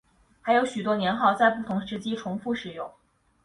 [0.41, 2.89] 还有许多年号在不同时期重复使用。